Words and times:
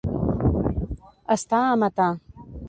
Estar 1.37 1.61
a 1.67 1.77
matar. 1.83 2.11